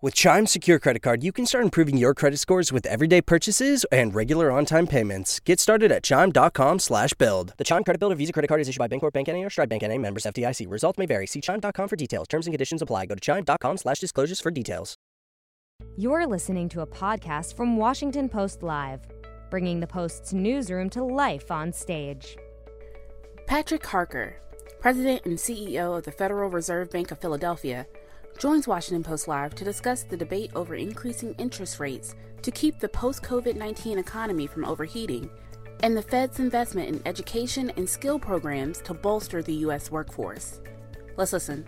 [0.00, 3.84] With Chime Secure Credit Card, you can start improving your credit scores with everyday purchases
[3.90, 5.40] and regular on-time payments.
[5.40, 7.52] Get started at chime.com slash build.
[7.56, 9.42] The Chime Credit Builder Visa Credit Card is issued by Bancorp Bank N.A.
[9.42, 9.98] or Stride Bank N.A.
[9.98, 10.70] members FDIC.
[10.70, 11.26] Results may vary.
[11.26, 12.28] See chime.com for details.
[12.28, 13.06] Terms and conditions apply.
[13.06, 14.94] Go to chime.com slash disclosures for details.
[15.96, 19.00] You're listening to a podcast from Washington Post Live,
[19.50, 22.36] bringing the Post's newsroom to life on stage.
[23.48, 24.36] Patrick Harker,
[24.78, 27.84] President and CEO of the Federal Reserve Bank of Philadelphia,
[28.38, 32.88] joins Washington Post Live to discuss the debate over increasing interest rates to keep the
[32.88, 35.28] post COVID 19 economy from overheating
[35.82, 39.90] and the Fed's investment in education and skill programs to bolster the U.S.
[39.90, 40.60] workforce.
[41.16, 41.66] Let's listen.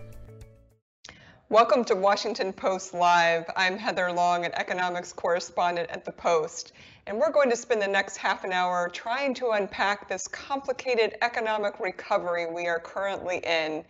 [1.49, 3.43] Welcome to Washington Post Live.
[3.57, 6.71] I'm Heather Long, an economics correspondent at The Post,
[7.05, 11.17] and we're going to spend the next half an hour trying to unpack this complicated
[11.21, 13.83] economic recovery we are currently in.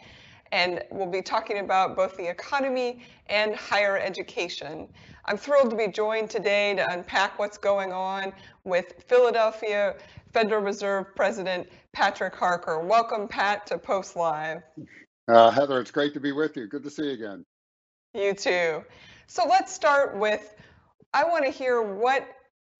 [0.52, 4.88] And we'll be talking about both the economy and higher education.
[5.26, 8.34] I'm thrilled to be joined today to unpack what's going on
[8.64, 9.95] with Philadelphia
[10.34, 12.80] Federal Reserve President Patrick Harker.
[12.80, 14.62] Welcome, Pat, to Post Live.
[15.28, 16.68] Uh, Heather, it's great to be with you.
[16.68, 17.45] Good to see you again.
[18.14, 18.84] You too.
[19.28, 20.56] So let's start with
[21.14, 22.25] I want to hear what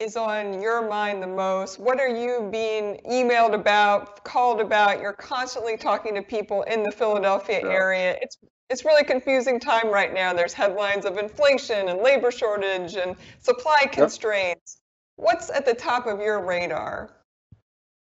[0.02, 1.80] is on your mind the most?
[1.80, 5.00] What are you being emailed about, called about?
[5.00, 8.18] You're constantly talking to people in the Philadelphia area.
[8.20, 8.38] It's
[8.70, 10.34] it's really confusing time right now.
[10.34, 14.80] There's headlines of inflation and labor shortage and supply constraints.
[15.18, 15.26] Yep.
[15.26, 17.12] What's at the top of your radar?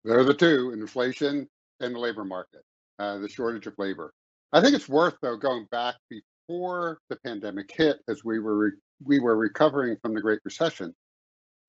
[0.05, 1.49] There are the two: inflation
[1.81, 2.63] and the labor market,
[2.99, 4.13] uh, the shortage of labor.
[4.53, 8.79] I think it's worth though going back before the pandemic hit, as we were re-
[9.05, 10.93] we were recovering from the Great Recession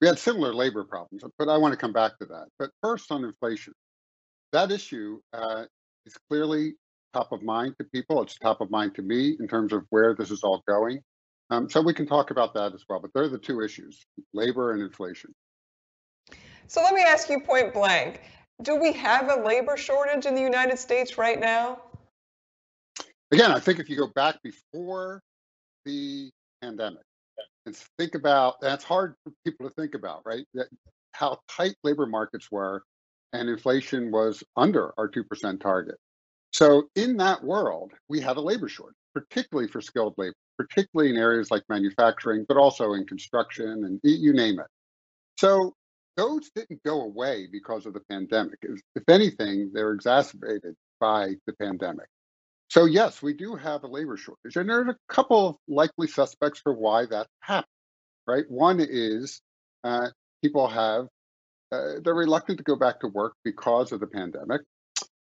[0.02, 2.48] we had similar labor problems, but I want to come back to that.
[2.60, 3.74] But first on inflation,
[4.52, 5.64] that issue uh,
[6.06, 6.74] is clearly
[7.14, 8.22] top of mind to people.
[8.22, 11.00] It's top of mind to me in terms of where this is all going.
[11.50, 13.00] Um, so we can talk about that as well.
[13.00, 15.34] But they're the two issues: labor and inflation.
[16.68, 18.22] So let me ask you point blank:
[18.62, 21.82] Do we have a labor shortage in the United States right now?
[23.32, 25.22] Again, I think if you go back before
[25.86, 26.30] the
[26.62, 27.04] pandemic,
[27.66, 30.46] and think about that's hard for people to think about, right?
[30.54, 30.68] That
[31.12, 32.84] how tight labor markets were
[33.34, 35.96] and inflation was under our 2% target.
[36.52, 41.18] So in that world, we had a labor shortage, particularly for skilled labor, particularly in
[41.18, 44.68] areas like manufacturing, but also in construction and you name it.
[45.38, 45.74] So
[46.16, 48.60] those didn't go away because of the pandemic.
[48.62, 52.08] If anything, they're exacerbated by the pandemic.
[52.70, 56.60] So yes, we do have a labor shortage, and there's a couple of likely suspects
[56.60, 57.70] for why that happened.
[58.28, 59.40] Right, one is
[59.84, 60.08] uh,
[60.42, 61.08] people have
[61.72, 64.62] uh, they're reluctant to go back to work because of the pandemic.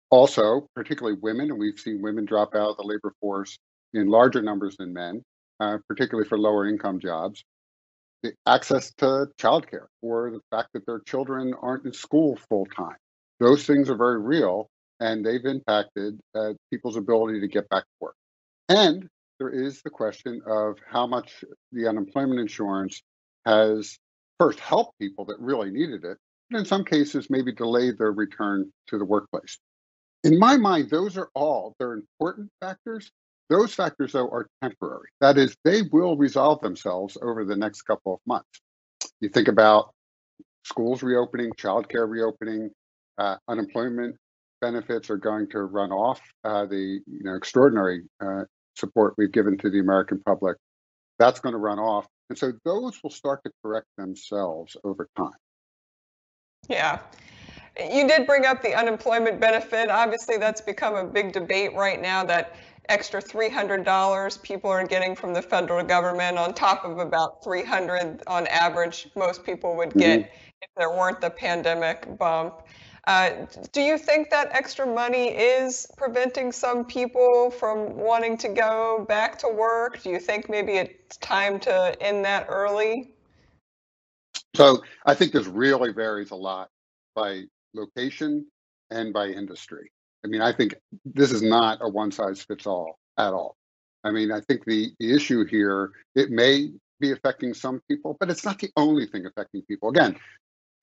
[0.10, 3.58] Also, particularly women, and we've seen women drop out of the labor force
[3.94, 5.24] in larger numbers than men,
[5.60, 7.44] uh, particularly for lower income jobs.
[8.22, 12.96] The access to childcare, or the fact that their children aren't in school full time.
[13.40, 14.70] Those things are very real
[15.04, 18.16] and they've impacted uh, people's ability to get back to work.
[18.70, 21.44] And there is the question of how much
[21.74, 23.04] the unemployment insurance
[23.46, 24.00] has
[24.40, 26.18] first helped people that really needed it,
[26.50, 29.60] and in some cases, maybe delayed their return to the workplace.
[30.24, 33.12] In my mind, those are all they're important factors.
[33.50, 35.10] Those factors, though, are temporary.
[35.20, 38.62] That is, they will resolve themselves over the next couple of months.
[39.20, 39.94] You think about
[40.64, 42.72] schools reopening, childcare reopening,
[43.18, 44.16] uh, unemployment
[44.64, 46.22] benefits are going to run off.
[46.46, 48.44] Uh, the you know extraordinary uh,
[48.76, 50.58] support we've given to the American public,
[51.20, 55.40] that's going to run off, and so those will start to correct themselves over time.
[56.70, 57.00] Yeah.
[57.78, 59.90] You did bring up the unemployment benefit.
[59.90, 62.24] Obviously, that's become a big debate right now.
[62.24, 62.56] That
[62.88, 68.46] extra $300 people are getting from the federal government on top of about 300 on
[68.48, 70.30] average most people would get mm-hmm.
[70.62, 72.62] if there weren't the pandemic bump.
[73.06, 79.06] Uh, do you think that extra money is preventing some people from wanting to go
[79.10, 80.02] back to work?
[80.02, 83.14] Do you think maybe it's time to end that early?
[84.56, 86.70] So I think this really varies a lot
[87.14, 87.44] by
[87.74, 88.46] location
[88.90, 89.92] and by industry.
[90.24, 93.58] I mean, I think this is not a one size fits all at all.
[94.06, 98.30] I mean, I think the, the issue here, it may be affecting some people, but
[98.30, 99.90] it's not the only thing affecting people.
[99.90, 100.18] Again,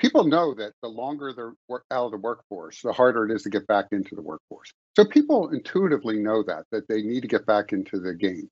[0.00, 3.50] people know that the longer they're out of the workforce, the harder it is to
[3.50, 4.72] get back into the workforce.
[4.96, 8.48] So people intuitively know that that they need to get back into the game.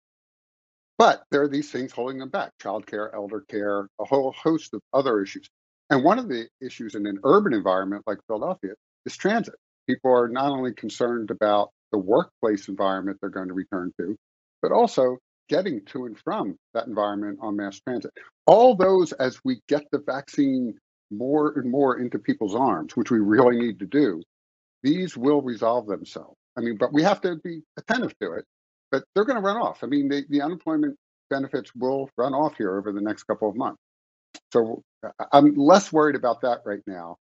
[0.98, 4.80] But there are these things holding them back: childcare, elder care, a whole host of
[4.92, 5.48] other issues.
[5.90, 8.74] And one of the issues in an urban environment like Philadelphia
[9.06, 9.54] is transit.
[9.88, 14.14] People are not only concerned about the workplace environment they're going to return to,
[14.60, 15.16] but also
[15.48, 18.12] getting to and from that environment on mass transit.
[18.46, 20.78] All those, as we get the vaccine
[21.10, 24.22] more and more into people's arms, which we really need to do,
[24.82, 26.36] these will resolve themselves.
[26.56, 28.44] I mean, but we have to be attentive to it.
[28.90, 29.84] But they're going to run off.
[29.84, 30.96] I mean, the, the unemployment
[31.30, 33.80] benefits will run off here over the next couple of months.
[34.52, 34.82] So
[35.32, 37.16] I'm less worried about that right now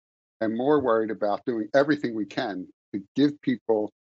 [0.41, 3.93] and more worried about doing everything we can to give people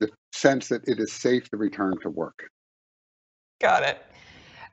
[0.00, 2.48] the sense that it is safe to return to work.
[3.60, 4.02] Got it.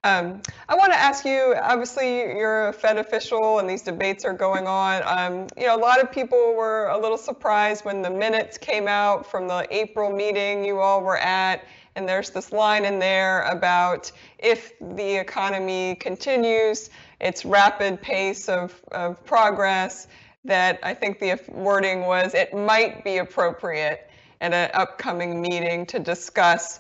[0.04, 1.56] Um, I want to ask you.
[1.62, 5.04] Obviously, you're a Fed official, and these debates are going on.
[5.06, 8.88] Um, you know, a lot of people were a little surprised when the minutes came
[8.88, 11.66] out from the April meeting you all were at,
[11.96, 16.90] and there's this line in there about if the economy continues
[17.20, 20.08] its rapid pace of, of progress,
[20.46, 24.10] that I think the wording was it might be appropriate
[24.40, 26.80] at an upcoming meeting to discuss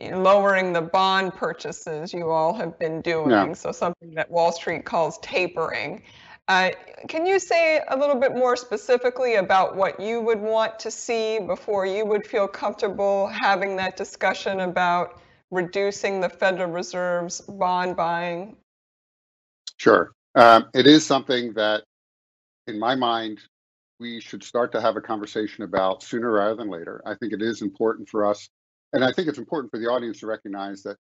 [0.00, 3.30] lowering the bond purchases you all have been doing.
[3.30, 3.52] Yeah.
[3.52, 6.02] So something that Wall Street calls tapering.
[6.48, 6.70] Uh,
[7.08, 11.38] can you say a little bit more specifically about what you would want to see
[11.38, 18.56] before you would feel comfortable having that discussion about reducing the Federal Reserve's bond buying?
[19.76, 20.12] Sure.
[20.34, 21.84] Um, it is something that,
[22.66, 23.40] in my mind,
[24.00, 27.02] we should start to have a conversation about sooner rather than later.
[27.04, 28.48] I think it is important for us
[28.92, 30.96] and I think it's important for the audience to recognize that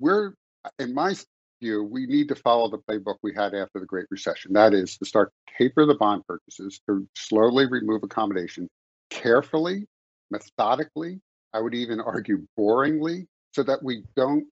[0.00, 0.34] we're,
[0.78, 1.14] in my
[1.60, 4.52] view, we need to follow the playbook we had after the Great Recession.
[4.52, 8.68] That is to start taper the bond purchases, to slowly remove accommodation
[9.10, 9.86] carefully,
[10.30, 11.20] methodically,
[11.52, 14.46] I would even argue boringly, so that we don't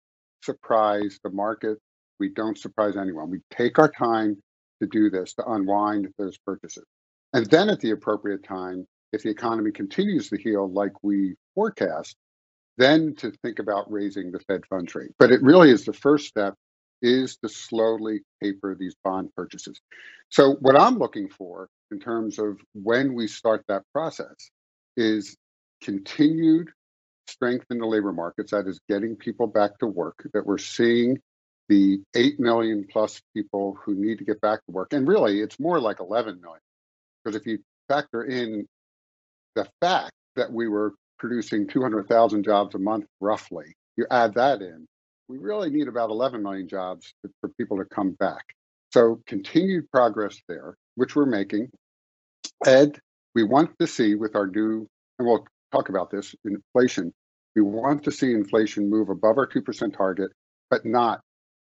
[0.44, 1.78] surprise the market,
[2.20, 3.30] we don't surprise anyone.
[3.30, 4.40] We take our time
[4.80, 6.84] to do this, to unwind those purchases.
[7.32, 12.16] And then at the appropriate time, if the economy continues to heal like we forecast,
[12.78, 15.10] then to think about raising the Fed funds rate.
[15.18, 16.54] But it really is the first step
[17.02, 19.80] is to slowly taper these bond purchases.
[20.30, 24.50] So what I'm looking for in terms of when we start that process
[24.96, 25.36] is
[25.82, 26.70] continued
[27.28, 31.18] strength in the labor markets, that is getting people back to work, that we're seeing
[31.68, 34.92] the 8 million plus people who need to get back to work.
[34.92, 36.60] And really, it's more like 11 million.
[37.24, 37.58] Because if you
[37.88, 38.66] factor in
[39.54, 43.76] the fact that we were producing 200,000 jobs a month, roughly.
[43.96, 44.86] You add that in,
[45.28, 48.42] we really need about 11 million jobs for people to come back.
[48.92, 51.70] So continued progress there, which we're making.
[52.66, 52.98] Ed,
[53.36, 54.88] we want to see with our new,
[55.18, 57.12] and we'll talk about this, inflation.
[57.54, 60.32] We want to see inflation move above our 2% target,
[60.70, 61.20] but not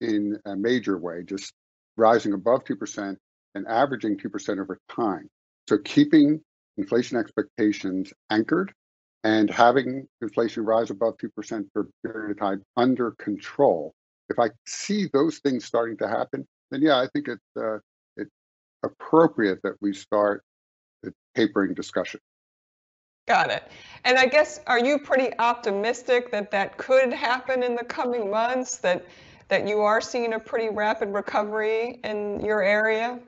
[0.01, 1.53] in a major way, just
[1.97, 3.17] rising above 2%
[3.55, 5.29] and averaging 2% over time.
[5.69, 6.41] So keeping
[6.77, 8.73] inflation expectations anchored
[9.25, 13.95] and having inflation rise above 2% for a period of time under control.
[14.29, 17.79] If I see those things starting to happen, then yeah, I think it's, uh,
[18.17, 18.31] it's
[18.85, 20.43] appropriate that we start
[21.03, 22.21] the tapering discussion.
[23.27, 23.69] Got it.
[24.05, 28.79] And I guess, are you pretty optimistic that that could happen in the coming months,
[28.79, 29.05] that,
[29.49, 33.19] that you are seeing a pretty rapid recovery in your area?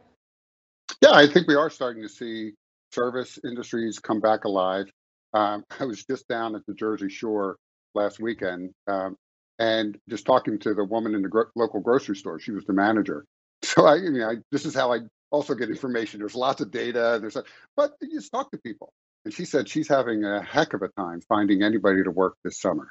[1.02, 2.52] Yeah, I think we are starting to see
[2.92, 4.86] service industries come back alive.
[5.34, 7.56] Um, I was just down at the Jersey Shore
[7.94, 9.16] last weekend um,
[9.58, 12.38] and just talking to the woman in the gro- local grocery store.
[12.40, 13.24] She was the manager.
[13.64, 15.00] So I, you know, I, this is how I
[15.32, 16.20] also get information.
[16.20, 17.18] There's lots of data.
[17.20, 17.44] There's, a,
[17.76, 18.92] but you just talk to people.
[19.24, 22.60] And she said she's having a heck of a time finding anybody to work this
[22.60, 22.88] summer.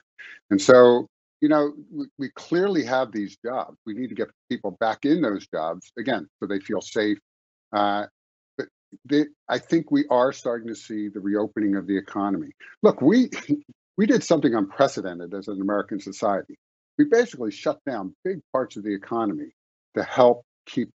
[0.51, 1.07] And so,
[1.41, 3.77] you know, we, we clearly have these jobs.
[3.85, 7.17] We need to get people back in those jobs again, so they feel safe.
[7.73, 8.05] Uh,
[9.49, 12.49] I think we are starting to see the reopening of the economy.
[12.83, 13.29] Look, we
[13.97, 16.55] we did something unprecedented as an American society.
[16.97, 19.51] We basically shut down big parts of the economy
[19.95, 20.89] to help keep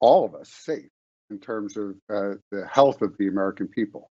[0.00, 0.88] all of us safe
[1.30, 4.10] in terms of uh, the health of the American people.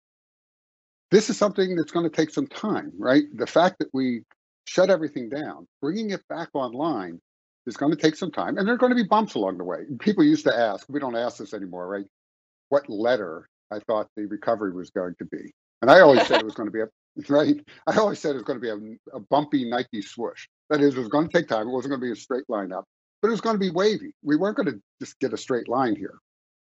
[1.11, 3.23] This is something that's going to take some time, right?
[3.35, 4.21] The fact that we
[4.65, 7.19] shut everything down, bringing it back online
[7.65, 9.63] is going to take some time, and there are going to be bumps along the
[9.63, 9.79] way.
[9.99, 12.05] People used to ask, we don't ask this anymore, right?
[12.69, 15.53] What letter I thought the recovery was going to be.
[15.81, 16.87] And I always said it was going to be a
[17.29, 17.59] right.
[17.87, 20.47] I always said it was going to be a, a bumpy Nike swoosh.
[20.69, 21.67] That is, it was going to take time.
[21.67, 22.85] It wasn't going to be a straight line up,
[23.21, 24.13] but it was going to be wavy.
[24.23, 26.17] We weren't going to just get a straight line here.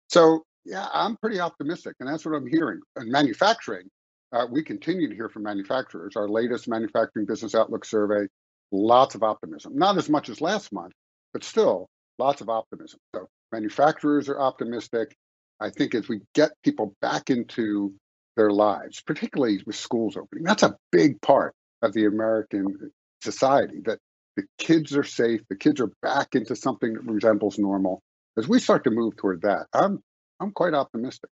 [0.09, 2.79] So yeah, I'm pretty optimistic, and that's what I'm hearing.
[2.95, 3.87] And manufacturing,
[4.33, 6.15] uh, we continue to hear from manufacturers.
[6.15, 8.27] Our latest manufacturing business outlook survey,
[8.71, 9.77] lots of optimism.
[9.77, 10.93] Not as much as last month,
[11.33, 11.87] but still
[12.19, 12.99] lots of optimism.
[13.15, 15.15] So manufacturers are optimistic.
[15.59, 17.93] I think as we get people back into
[18.35, 23.99] their lives, particularly with schools opening, that's a big part of the American society that
[24.35, 28.01] the kids are safe, the kids are back into something that resembles normal.
[28.37, 30.01] As we start to move toward that, I'm
[30.39, 31.31] I'm quite optimistic.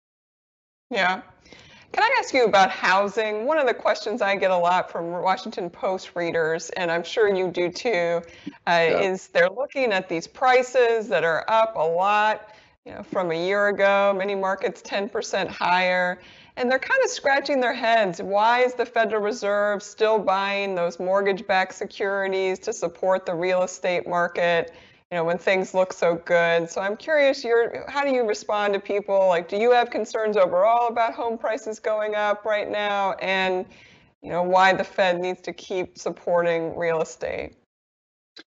[0.92, 1.22] Yeah.
[1.92, 3.46] Can I ask you about housing?
[3.46, 7.34] One of the questions I get a lot from Washington Post readers, and I'm sure
[7.34, 9.00] you do too, uh, yeah.
[9.00, 12.54] is they're looking at these prices that are up a lot
[12.86, 16.20] you know, from a year ago, many markets 10% higher.
[16.58, 18.22] And they're kind of scratching their heads.
[18.22, 23.64] Why is the Federal Reserve still buying those mortgage backed securities to support the real
[23.64, 24.74] estate market?
[25.12, 26.70] you know, when things look so good.
[26.70, 29.28] So I'm curious, your how do you respond to people?
[29.28, 33.66] Like, do you have concerns overall about home prices going up right now, and
[34.22, 37.56] you know why the Fed needs to keep supporting real estate?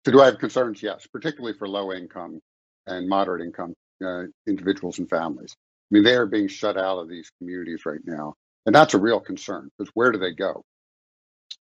[0.03, 0.81] So do I have concerns?
[0.81, 2.39] Yes, particularly for low income
[2.87, 3.75] and moderate income
[4.05, 5.55] uh, individuals and families.
[5.55, 8.35] I mean, they are being shut out of these communities right now,
[8.65, 10.63] and that's a real concern because where do they go?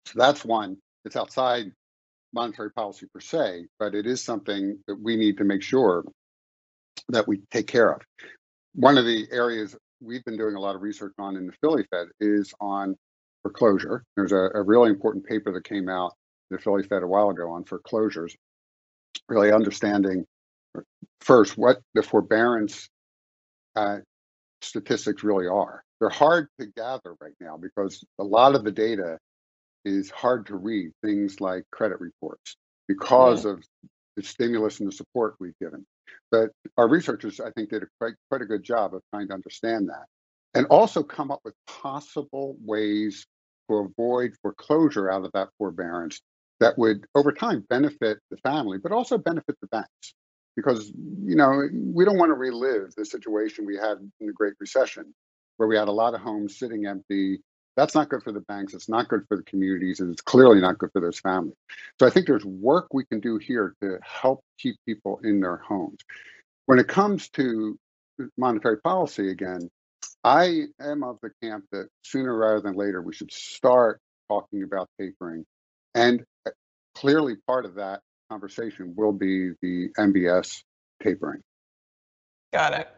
[0.06, 0.78] So that's one.
[1.06, 1.72] It's outside
[2.34, 6.04] monetary policy per se, but it is something that we need to make sure
[7.10, 8.02] that we take care of.
[8.74, 11.86] One of the areas we've been doing a lot of research on in the Philly
[11.92, 12.96] Fed is on
[13.44, 14.04] foreclosure.
[14.16, 16.14] There's a, a really important paper that came out
[16.50, 18.36] in the Philly Fed a while ago on foreclosures,
[19.30, 20.26] really understanding
[21.22, 22.90] first what the forbearance
[23.76, 24.00] uh,
[24.62, 25.84] statistics really are.
[26.00, 29.18] They're hard to gather right now because a lot of the data
[29.86, 32.56] is hard to read things like credit reports
[32.88, 33.64] because of
[34.16, 35.86] the stimulus and the support we've given.
[36.32, 39.34] But our researchers, I think, did a quite, quite a good job of trying to
[39.34, 40.06] understand that
[40.54, 43.26] and also come up with possible ways
[43.70, 46.22] to avoid foreclosure out of that forbearance
[46.60, 50.14] that would over time benefit the family, but also benefit the banks.
[50.56, 50.92] Because,
[51.24, 55.14] you know, we don't want to relive the situation we had in the Great Recession,
[55.58, 57.40] where we had a lot of homes sitting empty,
[57.76, 58.74] that's not good for the banks.
[58.74, 61.56] It's not good for the communities, and it's clearly not good for those families.
[62.00, 65.58] So I think there's work we can do here to help keep people in their
[65.58, 66.00] homes.
[66.66, 67.78] When it comes to
[68.38, 69.70] monetary policy, again,
[70.24, 74.88] I am of the camp that sooner rather than later we should start talking about
[75.00, 75.46] tapering.
[75.96, 76.52] And uh,
[76.96, 78.02] clearly, part of that
[78.34, 80.64] conversation will be the MBS
[81.04, 81.40] tapering.
[82.52, 82.90] Got it.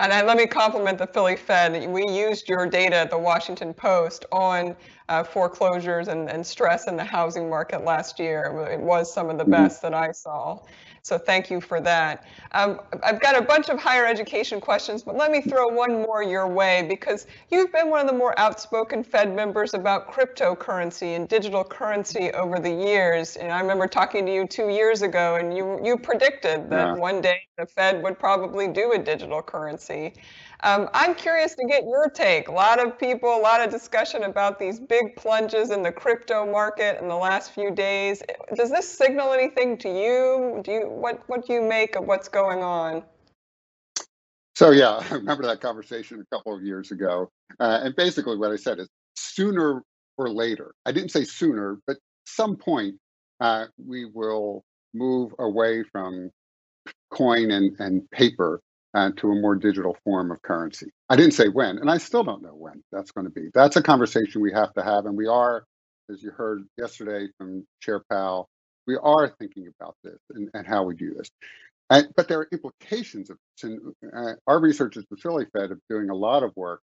[0.00, 1.90] And I, let me compliment the Philly Fed.
[1.90, 4.76] We used your data at the Washington Post on
[5.08, 8.68] uh, foreclosures and, and stress in the housing market last year.
[8.70, 9.52] It was some of the mm-hmm.
[9.52, 10.60] best that I saw.
[11.06, 12.24] So thank you for that.
[12.50, 16.24] Um, I've got a bunch of higher education questions, but let me throw one more
[16.24, 21.28] your way because you've been one of the more outspoken Fed members about cryptocurrency and
[21.28, 23.36] digital currency over the years.
[23.36, 26.94] And I remember talking to you two years ago, and you you predicted that yeah.
[26.94, 30.12] one day the Fed would probably do a digital currency.
[30.62, 32.48] Um, I'm curious to get your take.
[32.48, 36.50] A lot of people, a lot of discussion about these big plunges in the crypto
[36.50, 38.22] market in the last few days.
[38.54, 40.62] Does this signal anything to you?
[40.64, 43.02] Do you what what do you make of what's going on?
[44.54, 48.50] So yeah, I remember that conversation a couple of years ago, uh, and basically what
[48.52, 49.82] I said is sooner
[50.18, 50.72] or later.
[50.86, 52.96] I didn't say sooner, but some point
[53.40, 56.30] uh, we will move away from
[57.10, 58.60] coin and, and paper
[58.96, 60.90] uh, to a more digital form of currency.
[61.10, 63.50] I didn't say when, and I still don't know when that's going to be.
[63.52, 65.64] That's a conversation we have to have, and we are,
[66.10, 68.48] as you heard yesterday from Chair Powell,
[68.86, 71.28] we are thinking about this and, and how we do this.
[71.90, 73.70] And, but there are implications of this.
[73.70, 76.80] And uh, our researchers, the Philly Fed, are doing a lot of work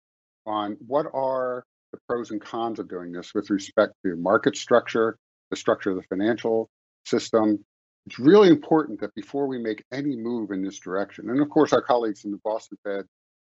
[0.45, 5.17] on what are the pros and cons of doing this with respect to market structure,
[5.51, 6.69] the structure of the financial
[7.05, 7.65] system,
[8.07, 11.73] it's really important that before we make any move in this direction, and of course,
[11.73, 13.05] our colleagues in the Boston Fed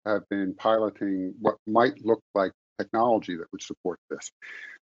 [0.06, 4.30] have been piloting what might look like technology that would support this.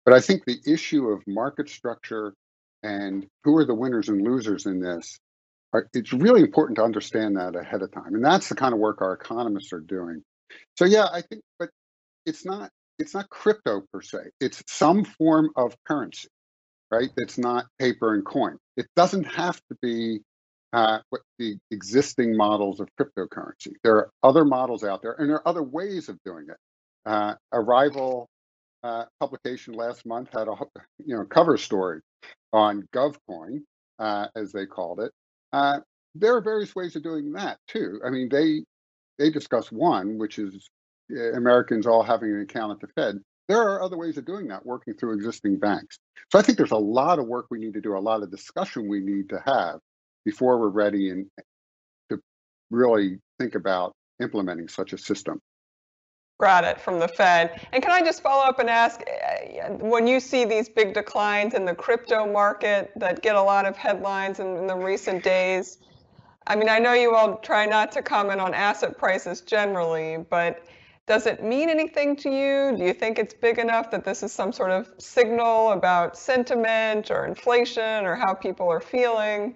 [0.04, 2.34] But I think the issue of market structure
[2.82, 5.20] and who are the winners and losers in this,
[5.74, 8.16] are, it's really important to understand that ahead of time.
[8.16, 10.24] And that's the kind of work our economists are doing.
[10.76, 11.70] So yeah, I think, but
[12.26, 14.18] it's not it's not crypto per se.
[14.40, 16.30] It's some form of currency
[16.92, 17.10] right?
[17.18, 18.58] It's not paper and coin.
[18.78, 20.20] It doesn't have to be
[20.74, 23.74] uh, what the existing models of cryptocurrency.
[23.84, 26.58] There are other models out there, and there are other ways of doing it.
[27.06, 28.30] Uh, a rival
[28.84, 30.56] uh, publication last month had a
[31.06, 32.02] you know cover story
[32.54, 33.62] on GovCoin,
[34.00, 35.12] uh, as they called it.
[35.54, 35.80] Uh,
[36.16, 38.02] there are various ways of doing that too.
[38.06, 38.64] I mean, they
[39.18, 40.70] they discuss one, which is
[41.16, 43.20] uh, Americans all having an account at the Fed.
[43.52, 46.00] There are other ways of doing that, working through existing banks.
[46.32, 48.32] So I think there's a lot of work we need to do, a lot of
[48.32, 49.82] discussion we need to have
[50.24, 51.26] before we're ready and
[52.10, 52.22] to
[52.70, 53.92] really think about
[54.22, 55.42] implementing such a system.
[56.40, 57.68] Got it from the Fed.
[57.74, 61.54] And can I just follow up and ask eh, when you see these big declines
[61.54, 65.78] in the crypto market that get a lot of headlines in, in the recent days?
[66.48, 70.66] I mean, I know you all try not to comment on asset prices generally, but
[71.08, 72.78] does it mean anything to you?
[72.78, 77.12] Do you think it's big enough that this is some sort of signal about sentiment
[77.12, 79.56] or inflation or how people are feeling?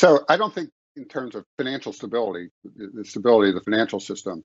[0.00, 4.42] So I don't think in terms of financial stability, the stability of the financial system,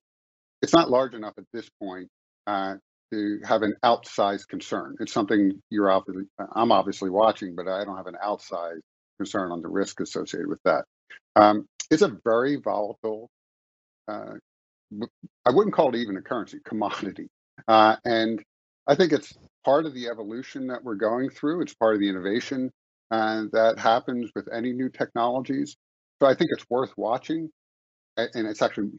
[0.62, 2.08] it's not large enough at this point
[2.46, 2.76] uh,
[3.12, 4.96] to have an outsized concern.
[5.00, 6.24] It's something you're obviously,
[6.56, 8.82] I'm obviously watching, but I don't have an outsized
[9.18, 10.86] concern on the risk associated with that.
[11.36, 13.30] Um, it's a very volatile.
[14.08, 14.36] Uh,
[15.46, 17.28] I wouldn't call it even a currency, commodity,
[17.68, 18.44] uh, and
[18.88, 19.34] I think it's
[19.64, 21.62] part of the evolution that we're going through.
[21.62, 22.72] It's part of the innovation
[23.12, 25.76] uh, that happens with any new technologies.
[26.22, 27.50] So I think it's worth watching,
[28.18, 28.92] and it's actually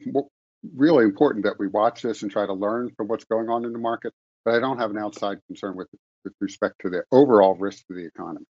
[0.75, 3.73] really important that we watch this and try to learn from what's going on in
[3.73, 4.13] the market.
[4.43, 5.87] But I don't have an outside concern with
[6.23, 8.45] with respect to the overall risk to the economy.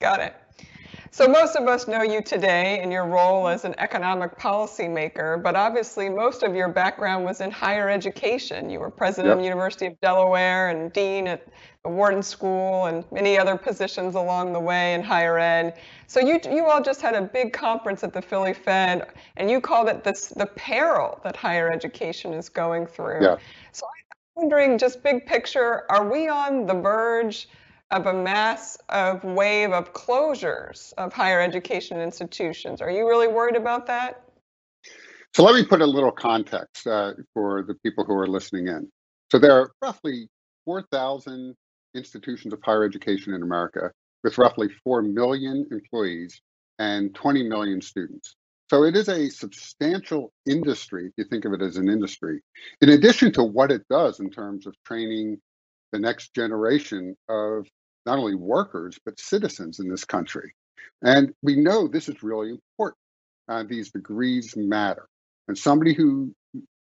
[0.00, 0.36] Got it.
[1.14, 5.54] So most of us know you today in your role as an economic policymaker, but
[5.54, 8.68] obviously most of your background was in higher education.
[8.68, 9.36] You were president yep.
[9.36, 11.46] of the University of Delaware and dean at
[11.84, 15.78] the Wharton School and many other positions along the way in higher ed.
[16.08, 19.06] So you you all just had a big conference at the Philly Fed,
[19.36, 23.22] and you called it this the peril that higher education is going through.
[23.22, 23.36] Yeah.
[23.70, 27.48] So I'm wondering, just big picture, are we on the verge?
[27.94, 32.82] Of a mass of wave of closures of higher education institutions.
[32.82, 34.20] Are you really worried about that?
[35.32, 38.90] So let me put a little context uh, for the people who are listening in.
[39.30, 40.28] So there are roughly
[40.64, 41.54] 4,000
[41.94, 43.92] institutions of higher education in America
[44.24, 46.40] with roughly 4 million employees
[46.80, 48.34] and 20 million students.
[48.70, 52.40] So it is a substantial industry, if you think of it as an industry,
[52.80, 55.38] in addition to what it does in terms of training
[55.92, 57.68] the next generation of
[58.06, 60.54] not only workers, but citizens in this country.
[61.02, 62.98] And we know this is really important.
[63.48, 65.06] Uh, these degrees matter.
[65.48, 66.34] And somebody who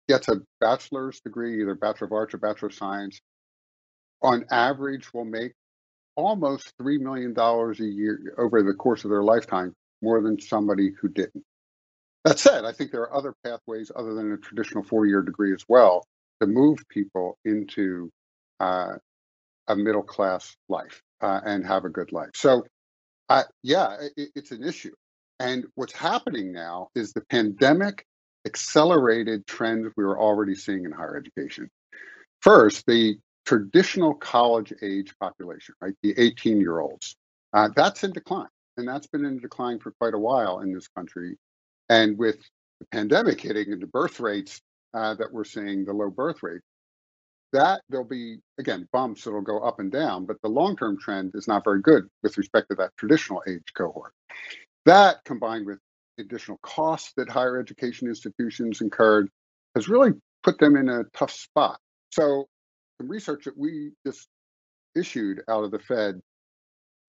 [0.07, 3.21] gets a bachelor's degree, either Bachelor of Arts or Bachelor of Science,
[4.21, 5.53] on average will make
[6.15, 11.07] almost $3 million a year over the course of their lifetime, more than somebody who
[11.07, 11.43] didn't.
[12.25, 15.53] That said, I think there are other pathways other than a traditional four year degree
[15.53, 16.05] as well
[16.41, 18.09] to move people into
[18.59, 18.95] uh,
[19.67, 22.31] a middle class life uh, and have a good life.
[22.35, 22.65] So,
[23.29, 24.93] uh, yeah, it, it's an issue.
[25.39, 28.05] And what's happening now is the pandemic
[28.45, 31.69] accelerated trends we were already seeing in higher education.
[32.41, 37.15] First, the traditional college age population, right, the 18 year olds,
[37.53, 38.47] uh, that's in decline.
[38.77, 41.37] And that's been in decline for quite a while in this country.
[41.89, 42.37] And with
[42.79, 44.61] the pandemic hitting and the birth rates
[44.93, 46.61] uh, that we're seeing, the low birth rate,
[47.53, 51.47] that there'll be again bumps that'll go up and down but the long-term trend is
[51.47, 54.13] not very good with respect to that traditional age cohort.
[54.85, 55.79] That combined with
[56.19, 59.29] additional costs that higher education institutions incurred
[59.75, 60.11] has really
[60.43, 61.79] put them in a tough spot.
[62.11, 62.47] So
[62.99, 64.27] the research that we just
[64.95, 66.19] issued out of the fed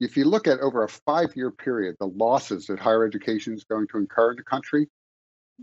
[0.01, 3.87] if you look at over a five-year period the losses that higher education is going
[3.89, 4.87] to incur in the country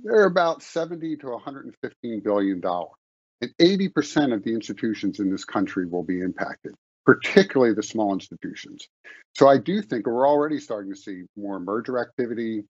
[0.03, 2.91] they're about 70 to 115 billion dollars
[3.41, 6.73] and 80% of the institutions in this country will be impacted,
[7.05, 8.87] particularly the small institutions.
[9.35, 12.63] So I do think we're already starting to see more merger activity.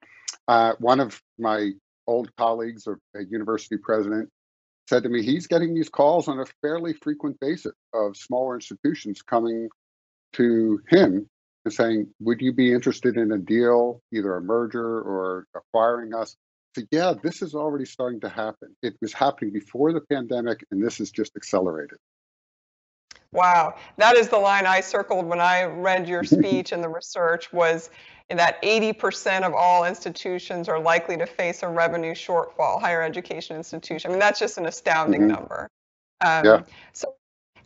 [0.47, 1.71] Uh, one of my
[2.06, 4.30] old colleagues, a university president,
[4.89, 9.21] said to me he's getting these calls on a fairly frequent basis of smaller institutions
[9.21, 9.69] coming
[10.34, 11.30] to him
[11.65, 16.36] and saying, Would you be interested in a deal, either a merger or acquiring us?
[16.77, 18.75] So yeah, this is already starting to happen.
[18.83, 21.97] It was happening before the pandemic, and this is just accelerated.
[23.31, 27.51] Wow, that is the line I circled when I read your speech and the research
[27.51, 27.89] was
[28.29, 34.11] that 80% of all institutions are likely to face a revenue shortfall, higher education institution.
[34.11, 35.31] I mean, that's just an astounding mm-hmm.
[35.31, 35.69] number.
[36.21, 36.61] Um, yeah.
[36.93, 37.15] So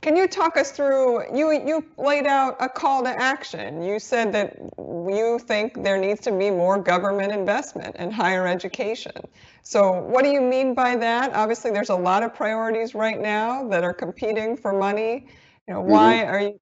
[0.01, 1.35] can you talk us through?
[1.35, 3.83] You you laid out a call to action.
[3.83, 9.13] You said that you think there needs to be more government investment in higher education.
[9.61, 11.33] So what do you mean by that?
[11.33, 15.27] Obviously, there's a lot of priorities right now that are competing for money.
[15.67, 16.31] You know, why mm-hmm.
[16.31, 16.59] are you?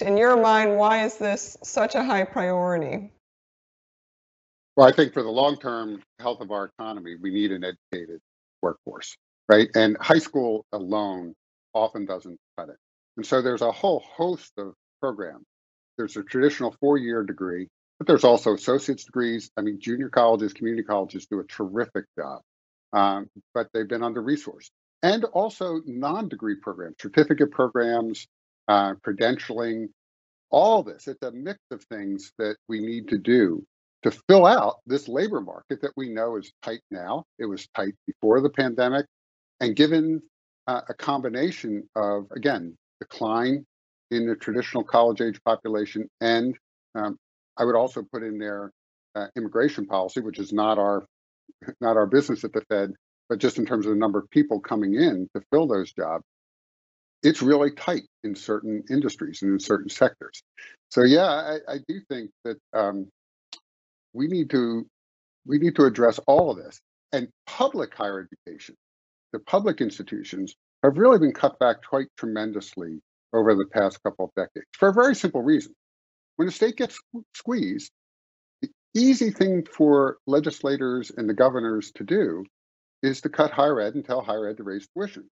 [0.00, 3.10] In your mind, why is this such a high priority?
[4.76, 8.20] Well, I think for the long-term health of our economy, we need an educated
[8.62, 9.16] workforce,
[9.48, 9.68] right?
[9.74, 11.34] And high school alone
[11.74, 12.76] often doesn't cut it.
[13.16, 15.44] And so there's a whole host of programs.
[15.98, 19.50] There's a traditional four year degree, but there's also associate's degrees.
[19.56, 22.42] I mean, junior colleges, community colleges do a terrific job,
[22.92, 24.70] um, but they've been under resourced.
[25.02, 28.26] and also non-degree programs, certificate programs,
[28.68, 29.88] uh, credentialing,
[30.50, 31.08] all this.
[31.08, 33.64] It's a mix of things that we need to do
[34.04, 37.24] to fill out this labor market that we know is tight now.
[37.38, 39.06] It was tight before the pandemic.
[39.60, 40.22] And given
[40.66, 43.64] uh, a combination of, again, decline
[44.10, 46.56] in the traditional college age population, and
[46.94, 47.16] um,
[47.56, 48.70] I would also put in there
[49.14, 51.04] uh, immigration policy, which is not our
[51.80, 52.92] not our business at the Fed,
[53.28, 56.24] but just in terms of the number of people coming in to fill those jobs,
[57.22, 60.42] it's really tight in certain industries and in certain sectors.
[60.90, 63.08] So yeah, I, I do think that um,
[64.12, 64.86] we need to
[65.46, 66.80] we need to address all of this.
[67.12, 68.74] And public higher education,
[69.34, 73.00] the public institutions have really been cut back quite tremendously
[73.32, 75.74] over the past couple of decades for a very simple reason.
[76.36, 76.98] When the state gets
[77.34, 77.90] squeezed,
[78.62, 82.44] the easy thing for legislators and the governors to do
[83.02, 85.28] is to cut higher ed and tell higher ed to raise tuition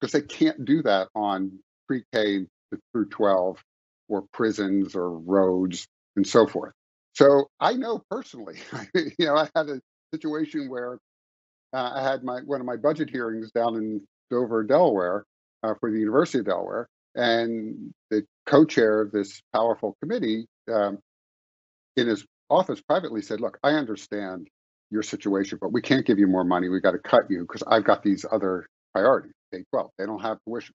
[0.00, 1.58] because they can't do that on
[1.88, 2.46] pre-K
[2.92, 3.62] through 12
[4.08, 5.86] or prisons or roads
[6.16, 6.72] and so forth.
[7.14, 8.58] So I know personally,
[8.94, 9.80] you know, I had a
[10.14, 10.98] situation where
[11.72, 15.24] uh, I had my one of my budget hearings down in Dover, Delaware,
[15.62, 20.98] uh, for the University of Delaware, and the co-chair of this powerful committee, um,
[21.96, 24.48] in his office privately, said, "Look, I understand
[24.90, 26.68] your situation, but we can't give you more money.
[26.68, 29.32] We got to cut you because I've got these other priorities.
[29.52, 30.74] K 12, they don't have tuition."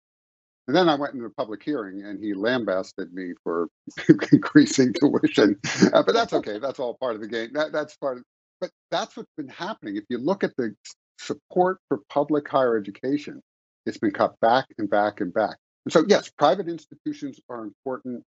[0.68, 3.68] And then I went into a public hearing and he lambasted me for
[4.32, 5.60] increasing tuition.
[5.94, 6.58] Uh, but that's okay.
[6.58, 7.52] That's all part of the game.
[7.54, 8.24] That, that's part of
[8.66, 9.98] but that's what's been happening.
[9.98, 10.76] If you look at the
[11.20, 13.42] support for public higher education,
[13.86, 15.58] it's been cut back and back and back.
[15.86, 18.24] And so, yes, private institutions are important,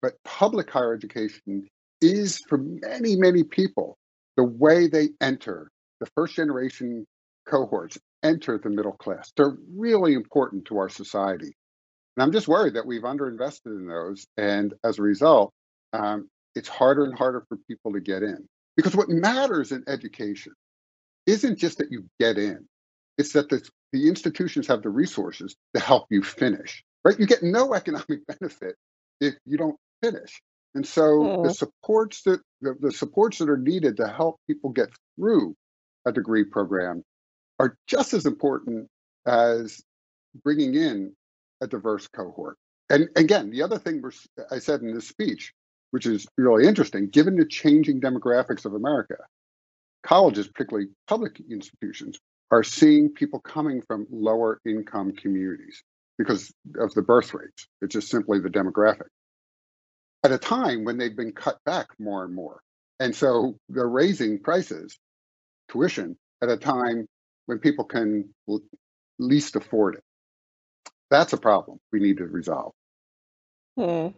[0.00, 1.68] but public higher education
[2.00, 3.98] is for many, many people
[4.36, 7.06] the way they enter the first generation
[7.48, 9.32] cohorts enter the middle class.
[9.36, 11.54] They're really important to our society.
[12.16, 14.26] And I'm just worried that we've underinvested in those.
[14.36, 15.52] And as a result,
[15.92, 18.46] um, it's harder and harder for people to get in.
[18.76, 20.52] Because what matters in education
[21.26, 22.66] isn't just that you get in,
[23.18, 27.18] it's that the, the institutions have the resources to help you finish, right?
[27.18, 28.76] You get no economic benefit
[29.20, 30.40] if you don't finish.
[30.74, 31.44] And so mm.
[31.44, 35.54] the supports that the, the supports that are needed to help people get through
[36.04, 37.02] a degree program
[37.58, 38.88] are just as important
[39.26, 39.82] as
[40.44, 41.14] bringing in
[41.62, 42.58] a diverse cohort.
[42.90, 44.02] And again, the other thing
[44.50, 45.52] I said in this speech,
[45.90, 49.16] which is really interesting, given the changing demographics of America,
[50.02, 52.18] colleges, particularly public institutions,
[52.50, 55.82] are seeing people coming from lower income communities
[56.18, 57.66] because of the birth rates.
[57.82, 59.08] It's just simply the demographic.
[60.22, 62.60] At a time when they've been cut back more and more.
[62.98, 64.98] And so they're raising prices,
[65.70, 67.06] tuition, at a time
[67.46, 68.34] when people can
[69.18, 70.02] least afford it.
[71.10, 72.72] That's a problem we need to resolve.
[73.76, 74.08] Hmm.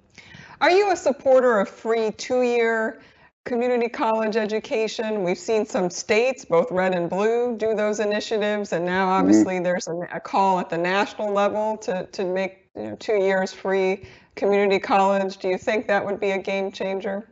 [0.60, 3.00] Are you a supporter of free two year
[3.44, 5.22] community college education?
[5.22, 8.72] We've seen some states, both red and blue, do those initiatives.
[8.72, 9.20] And now, mm-hmm.
[9.20, 9.64] obviously, mm-hmm.
[9.64, 13.52] there's a, a, call at the national level to, to make you know, two years
[13.52, 14.04] free
[14.36, 15.38] community college.
[15.38, 17.28] Do you think that would be a game changer?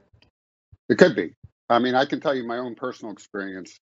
[0.89, 1.35] It could be.
[1.69, 3.79] I mean, I can tell you my own personal experience,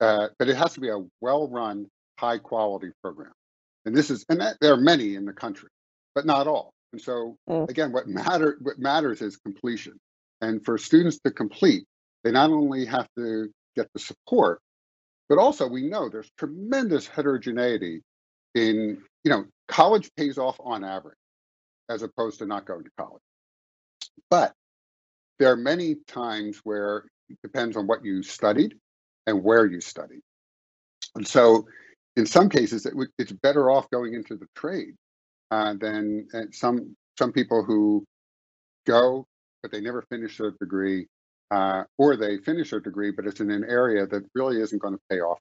[0.00, 1.86] uh, but it has to be a well run,
[2.18, 3.32] high quality program
[3.86, 5.70] and this is and that, there are many in the country
[6.14, 7.68] but not all and so mm.
[7.68, 9.98] again what matter what matters is completion.
[10.40, 11.84] And for students to complete
[12.24, 14.60] they not only have to get the support
[15.28, 18.00] but also we know there's tremendous heterogeneity
[18.54, 21.18] in you know college pays off on average
[21.90, 23.22] as opposed to not going to college.
[24.30, 24.54] But
[25.38, 28.74] there are many times where it depends on what you studied
[29.26, 30.22] and where you studied.
[31.14, 31.66] And so
[32.16, 34.94] in some cases, it w- it's better off going into the trade
[35.50, 38.04] uh, than uh, some some people who
[38.86, 39.26] go
[39.62, 41.08] but they never finish their degree,
[41.50, 44.94] uh, or they finish their degree but it's in an area that really isn't going
[44.94, 45.38] to pay off.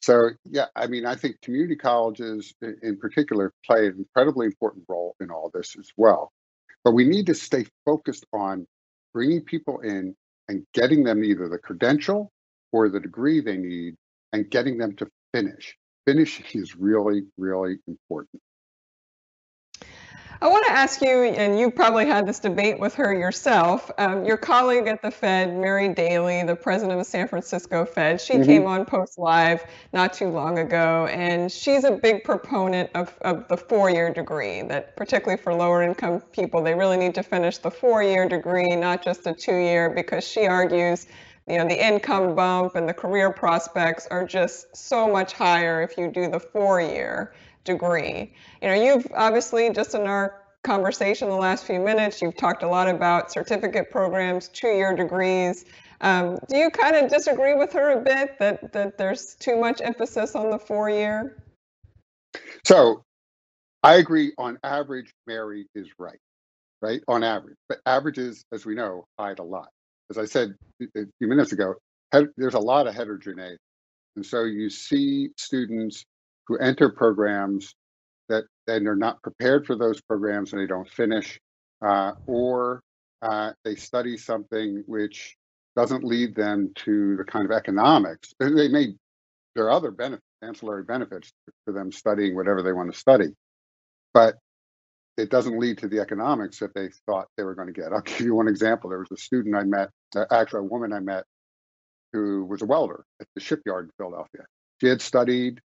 [0.00, 5.16] So yeah, I mean, I think community colleges in particular play an incredibly important role
[5.20, 6.30] in all this as well.
[6.84, 8.66] But we need to stay focused on
[9.14, 10.14] bringing people in
[10.48, 12.30] and getting them either the credential
[12.72, 13.94] or the degree they need
[14.34, 15.74] and getting them to finish
[16.06, 18.42] finishing is really, really important.
[20.40, 23.90] I want to ask you, and you probably had this debate with her yourself.
[23.98, 28.20] Um, your colleague at the Fed, Mary Daly, the president of the San Francisco Fed,
[28.20, 28.42] she mm-hmm.
[28.42, 33.46] came on Post Live not too long ago, and she's a big proponent of, of
[33.48, 37.58] the four year degree, that particularly for lower income people, they really need to finish
[37.58, 41.06] the four year degree, not just the two year, because she argues
[41.46, 45.98] you know, the income bump and the career prospects are just so much higher if
[45.98, 48.32] you do the four-year degree.
[48.62, 52.68] You know, you've obviously just in our conversation the last few minutes, you've talked a
[52.68, 55.64] lot about certificate programs, two-year degrees.
[56.00, 59.80] Um, do you kind of disagree with her a bit that that there's too much
[59.80, 61.42] emphasis on the four-year?
[62.64, 63.02] So
[63.82, 66.18] I agree on average, Mary is right,
[66.82, 67.02] right?
[67.08, 67.56] On average.
[67.68, 69.68] But averages, as we know, hide a lot.
[70.10, 71.74] As I said a few minutes ago,
[72.36, 73.58] there's a lot of heterogeneity.
[74.16, 76.04] And so you see students
[76.46, 77.74] who enter programs
[78.28, 81.38] that and they're not prepared for those programs and they don't finish,
[81.84, 82.82] uh, or
[83.22, 85.36] uh, they study something which
[85.76, 88.32] doesn't lead them to the kind of economics.
[88.38, 88.94] They may
[89.54, 91.32] there are other benefits, ancillary benefits
[91.64, 93.28] for them studying whatever they want to study,
[94.12, 94.36] but
[95.16, 97.92] it doesn't lead to the economics that they thought they were going to get.
[97.92, 98.90] I'll give you one example.
[98.90, 101.24] There was a student I met, uh, actually a woman I met,
[102.12, 104.42] who was a welder at the shipyard in Philadelphia.
[104.80, 105.60] She had studied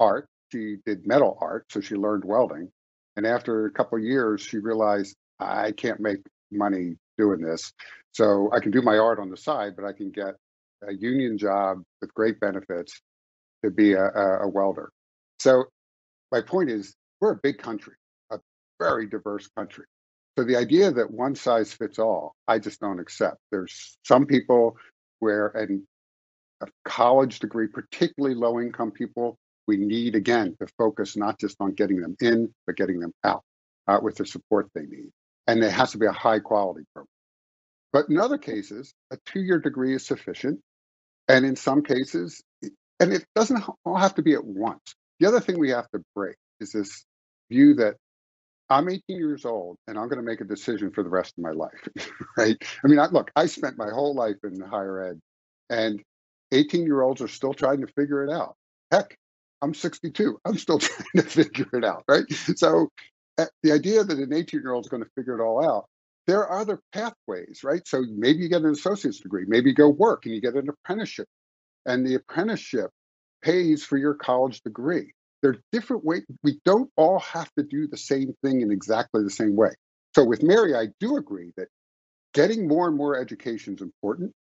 [0.00, 0.28] art.
[0.52, 2.70] She did metal art, so she learned welding.
[3.16, 7.72] And after a couple years, she realized I can't make money doing this.
[8.12, 10.34] So I can do my art on the side, but I can get
[10.86, 13.00] a union job with great benefits
[13.64, 14.90] to be a, a, a welder.
[15.40, 15.64] So
[16.32, 17.94] my point is, we're a big country,
[18.30, 18.38] a
[18.78, 19.86] very diverse country.
[20.38, 23.38] So the idea that one size fits all, I just don't accept.
[23.50, 24.76] There's some people
[25.18, 25.82] where and
[26.60, 29.36] a college degree, particularly low income people,
[29.68, 33.44] we need again to focus not just on getting them in, but getting them out
[33.86, 35.10] uh, with the support they need.
[35.46, 37.08] And it has to be a high quality program.
[37.92, 40.60] But in other cases, a two year degree is sufficient.
[41.28, 42.42] And in some cases,
[43.00, 44.94] and it doesn't all have to be at once.
[45.20, 47.04] The other thing we have to break is this
[47.50, 47.96] view that
[48.70, 51.44] I'm 18 years old and I'm going to make a decision for the rest of
[51.44, 51.88] my life,
[52.36, 52.56] right?
[52.84, 55.20] I mean, I, look, I spent my whole life in higher ed,
[55.70, 56.02] and
[56.52, 58.56] 18 year olds are still trying to figure it out.
[58.90, 59.17] Heck,
[59.62, 60.38] I'm 62.
[60.44, 62.24] I'm still trying to figure it out, right?
[62.32, 62.88] So
[63.38, 65.86] uh, the idea that an 18 year old is going to figure it all out,
[66.26, 67.86] there are other pathways, right?
[67.86, 70.68] So maybe you get an associate's degree, maybe you go work and you get an
[70.68, 71.26] apprenticeship,
[71.86, 72.90] and the apprenticeship
[73.42, 75.12] pays for your college degree.
[75.42, 76.24] There are different ways.
[76.42, 79.70] We don't all have to do the same thing in exactly the same way.
[80.14, 81.68] So with Mary, I do agree that
[82.34, 84.32] getting more and more education is important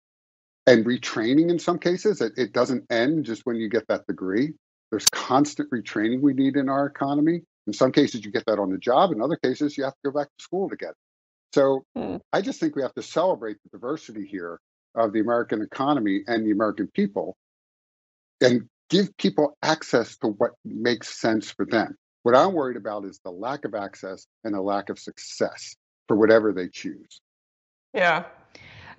[0.68, 2.22] and retraining in some cases.
[2.22, 4.54] It, it doesn't end just when you get that degree.
[4.92, 7.42] There's constant retraining we need in our economy.
[7.66, 9.12] In some cases, you get that on the job.
[9.12, 10.96] In other cases, you have to go back to school to get it.
[11.54, 12.20] So mm.
[12.32, 14.60] I just think we have to celebrate the diversity here
[14.96, 17.36] of the American economy and the American people
[18.42, 21.96] and give people access to what makes sense for them.
[22.24, 25.76] What I'm worried about is the lack of access and the lack of success
[26.08, 27.22] for whatever they choose.
[27.94, 28.26] Yeah,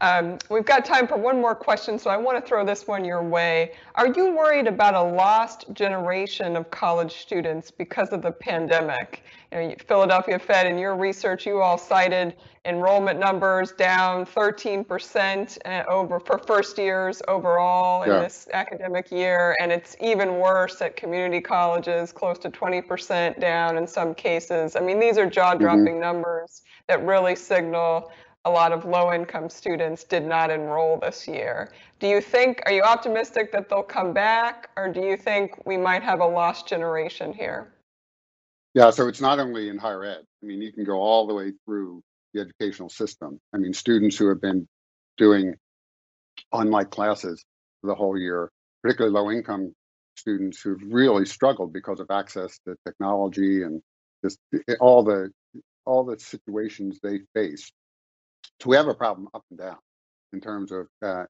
[0.00, 3.04] um, we've got time for one more question, so I want to throw this one
[3.04, 3.72] your way.
[3.96, 9.24] Are you worried about a lost generation of college students because of the pandemic?
[9.50, 15.84] You know, Philadelphia Fed, in your research, you all cited enrollment numbers down 13% uh,
[15.90, 18.20] over for first years overall in yeah.
[18.20, 23.86] this academic year, and it's even worse at community colleges, close to 20% down in
[23.86, 24.76] some cases.
[24.76, 26.00] I mean, these are jaw-dropping mm-hmm.
[26.00, 28.12] numbers that really signal
[28.44, 31.72] a lot of low income students did not enroll this year.
[31.98, 35.76] Do you think, are you optimistic that they'll come back, or do you think we
[35.76, 37.72] might have a lost generation here?
[38.74, 40.22] Yeah, so it's not only in higher ed.
[40.42, 43.38] I mean, you can go all the way through the educational system.
[43.52, 44.66] I mean, students who have been
[45.16, 45.54] doing
[46.52, 47.44] online classes
[47.82, 48.50] the whole year,
[48.82, 49.74] particularly low income
[50.16, 53.80] students who've really struggled because of access to technology and
[54.24, 54.38] just
[54.80, 55.30] all the
[55.84, 57.70] all the situations they face
[58.60, 59.78] so we have a problem up and down
[60.32, 61.24] in terms of uh,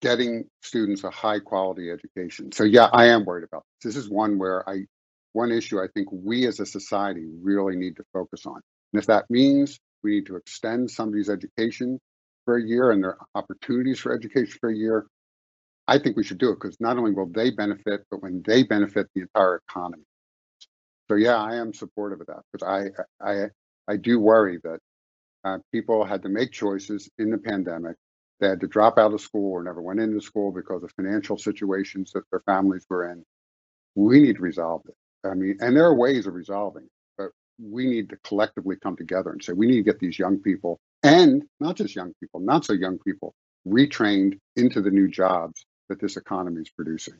[0.00, 2.52] getting students a high quality education.
[2.52, 3.94] So yeah, I am worried about this.
[3.94, 4.86] This is one where I,
[5.32, 8.60] one issue I think we as a society really need to focus on.
[8.92, 12.00] And if that means we need to extend somebody's education
[12.44, 15.06] for a year and their opportunities for education for a year,
[15.88, 18.62] I think we should do it because not only will they benefit, but when they
[18.62, 20.04] benefit the entire economy.
[21.08, 23.46] So yeah, I am supportive of that because I I
[23.88, 24.80] I do worry that
[25.44, 27.96] uh, people had to make choices in the pandemic.
[28.40, 31.38] They had to drop out of school or never went into school because of financial
[31.38, 33.24] situations that their families were in.
[33.94, 34.94] We need to resolve it.
[35.26, 38.96] I mean, and there are ways of resolving, it, but we need to collectively come
[38.96, 42.40] together and say we need to get these young people and not just young people,
[42.40, 43.34] not so young people,
[43.66, 47.14] retrained into the new jobs that this economy is producing.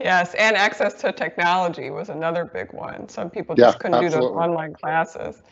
[0.00, 3.08] Yes, and access to technology was another big one.
[3.08, 4.28] Some people just yeah, couldn't absolutely.
[4.28, 5.42] do those online classes.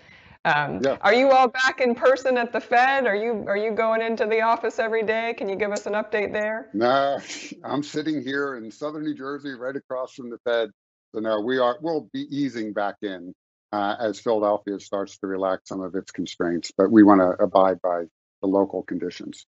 [0.45, 0.99] Um, yeah.
[1.01, 3.07] Are you all back in person at the Fed?
[3.07, 5.35] Are you are you going into the office every day?
[5.39, 6.69] Can you give us an update there?
[6.75, 7.19] No,
[7.65, 10.71] I'm sitting here in southern New Jersey, right across from the Fed.
[11.15, 13.33] So no, we are we'll be easing back in
[13.73, 17.81] uh, as Philadelphia starts to relax some of its constraints, but we want to abide
[17.81, 18.05] by
[18.43, 19.47] the local conditions.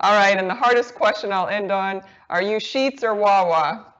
[0.00, 3.94] All right, and the hardest question I'll end on: Are you Sheetz or Wawa?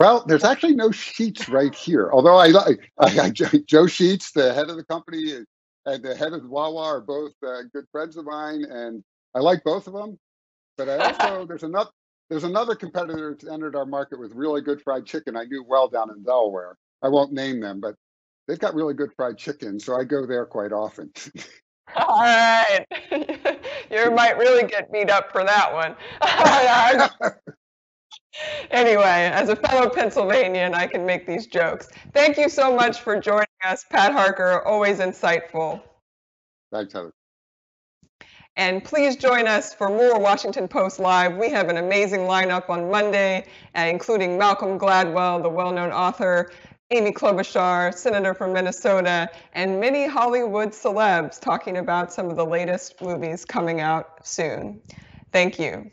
[0.00, 2.10] Well, there's actually no Sheetz right here.
[2.12, 2.80] Although I like
[3.34, 5.44] Joe Sheetz, the head of the company,
[5.86, 9.02] and the head of Wawa are both uh, good friends of mine, and
[9.34, 10.18] I like both of them.
[10.76, 11.90] But I also there's another
[12.30, 15.36] there's another competitor that's entered our market with really good fried chicken.
[15.36, 16.76] I knew well down in Delaware.
[17.02, 17.94] I won't name them, but
[18.46, 21.10] they've got really good fried chicken, so I go there quite often.
[21.96, 22.84] All right,
[23.90, 25.96] you might really get beat up for that one.
[28.70, 31.88] Anyway, as a fellow Pennsylvanian, I can make these jokes.
[32.12, 34.62] Thank you so much for joining us, Pat Harker.
[34.66, 35.82] Always insightful.
[36.72, 37.12] Thanks, Heather.
[38.56, 41.36] And please join us for more Washington Post Live.
[41.36, 43.46] We have an amazing lineup on Monday,
[43.76, 46.50] uh, including Malcolm Gladwell, the well known author,
[46.90, 53.00] Amy Klobuchar, Senator from Minnesota, and many Hollywood celebs talking about some of the latest
[53.00, 54.80] movies coming out soon.
[55.30, 55.92] Thank you.